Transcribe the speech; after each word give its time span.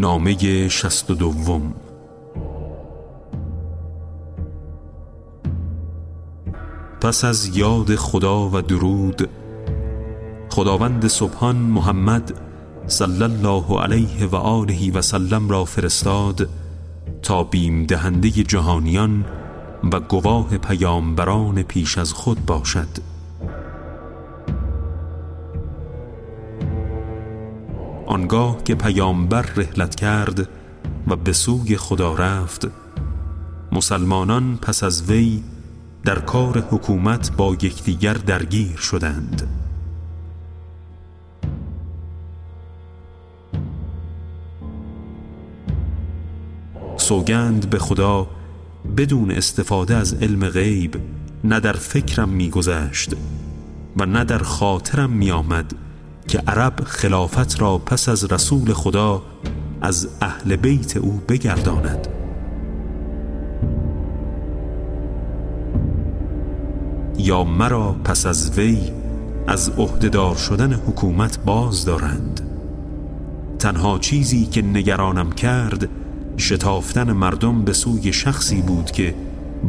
نامه 0.00 0.68
شست 0.68 1.10
و 1.10 1.14
دوم. 1.14 1.74
پس 7.00 7.24
از 7.24 7.56
یاد 7.56 7.94
خدا 7.94 8.48
و 8.48 8.60
درود 8.60 9.28
خداوند 10.50 11.06
سبحان 11.06 11.56
محمد 11.56 12.32
صلی 12.86 13.22
الله 13.22 13.80
علیه 13.80 14.26
و 14.26 14.36
آله 14.36 14.92
و 14.92 15.02
سلم 15.02 15.48
را 15.48 15.64
فرستاد 15.64 16.48
تا 17.22 17.44
بیم 17.44 17.84
دهنده 17.84 18.30
جهانیان 18.30 19.24
و 19.92 20.00
گواه 20.00 20.58
پیامبران 20.58 21.62
پیش 21.62 21.98
از 21.98 22.12
خود 22.12 22.46
باشد. 22.46 23.17
آنگاه 28.08 28.62
که 28.64 28.74
پیامبر 28.74 29.42
رحلت 29.42 29.94
کرد 29.94 30.48
و 31.06 31.16
به 31.16 31.32
سوی 31.32 31.76
خدا 31.76 32.14
رفت. 32.14 32.68
مسلمانان 33.72 34.56
پس 34.62 34.82
از 34.82 35.10
وی 35.10 35.42
در 36.04 36.18
کار 36.18 36.58
حکومت 36.70 37.32
با 37.36 37.54
یکدیگر 37.54 38.14
درگیر 38.14 38.76
شدند. 38.76 39.48
سوگند 46.96 47.70
به 47.70 47.78
خدا 47.78 48.26
بدون 48.96 49.30
استفاده 49.30 49.96
از 49.96 50.14
علم 50.14 50.48
غیب 50.48 50.96
نه 51.44 51.60
در 51.60 51.72
فکرم 51.72 52.28
میگذشت 52.28 53.12
و 53.96 54.06
نه 54.06 54.24
در 54.24 54.38
خاطرم 54.38 55.10
میآمد. 55.10 55.87
که 56.28 56.38
عرب 56.38 56.80
خلافت 56.84 57.60
را 57.60 57.78
پس 57.78 58.08
از 58.08 58.32
رسول 58.32 58.72
خدا 58.72 59.22
از 59.80 60.08
اهل 60.20 60.56
بیت 60.56 60.96
او 60.96 61.20
بگرداند. 61.28 62.08
یا 67.18 67.44
مرا 67.44 67.96
پس 68.04 68.26
از 68.26 68.58
وی 68.58 68.78
از 69.46 69.70
عهدهدار 69.78 70.36
شدن 70.36 70.72
حکومت 70.72 71.38
باز 71.44 71.84
دارند. 71.84 72.40
تنها 73.58 73.98
چیزی 73.98 74.46
که 74.46 74.62
نگرانم 74.62 75.32
کرد 75.32 75.88
شتافتن 76.38 77.12
مردم 77.12 77.64
به 77.64 77.72
سوی 77.72 78.12
شخصی 78.12 78.62
بود 78.62 78.90
که 78.90 79.14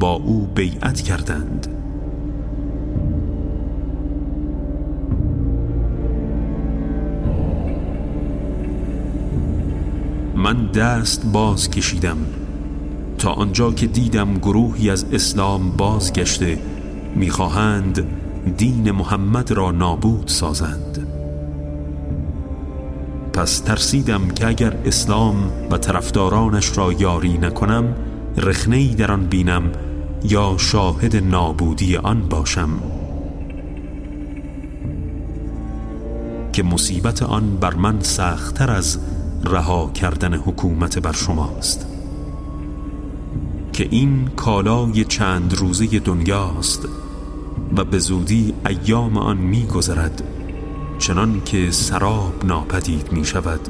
با 0.00 0.12
او 0.12 0.46
بیعت 0.54 1.00
کردند. 1.00 1.81
من 10.42 10.66
دست 10.66 11.26
باز 11.26 11.70
کشیدم 11.70 12.16
تا 13.18 13.32
آنجا 13.32 13.72
که 13.72 13.86
دیدم 13.86 14.34
گروهی 14.34 14.90
از 14.90 15.06
اسلام 15.12 15.70
بازگشته 15.70 16.58
می‌خواهند 17.16 18.06
دین 18.56 18.90
محمد 18.90 19.52
را 19.52 19.70
نابود 19.70 20.28
سازند. 20.28 21.06
پس 23.32 23.58
ترسیدم 23.58 24.28
که 24.28 24.46
اگر 24.46 24.76
اسلام 24.84 25.50
و 25.70 25.78
طرفدارانش 25.78 26.78
را 26.78 26.92
یاری 26.92 27.38
نکنم 27.38 27.94
رخنهی 28.36 28.94
در 28.94 29.12
آن 29.12 29.26
بینم 29.26 29.72
یا 30.24 30.54
شاهد 30.58 31.16
نابودی 31.16 31.96
آن 31.96 32.28
باشم. 32.28 32.70
که 36.52 36.62
مصیبت 36.62 37.22
آن 37.22 37.56
بر 37.56 37.74
من 37.74 38.00
سختتر 38.00 38.70
از 38.70 38.98
رها 39.44 39.90
کردن 39.94 40.34
حکومت 40.34 40.98
بر 40.98 41.12
شماست. 41.12 41.86
که 43.72 43.88
این 43.90 44.28
کالای 44.36 45.04
چند 45.04 45.54
روزه 45.54 45.98
دنیاست 45.98 46.88
و 47.76 47.84
به 47.84 47.98
زودی 47.98 48.54
ایام 48.66 49.18
آن 49.18 49.36
می 49.36 49.66
گذرد 49.66 50.22
چنان 50.98 51.42
که 51.44 51.70
سراب 51.70 52.44
ناپدید 52.44 53.12
می 53.12 53.24
شود 53.24 53.60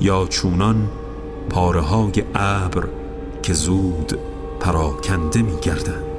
یا 0.00 0.26
چونان 0.26 0.88
پاره 1.50 1.80
های 1.80 2.24
ابر 2.34 2.88
که 3.42 3.52
زود 3.52 4.18
پراکنده 4.60 5.42
می 5.42 5.60
گردند 5.62 6.11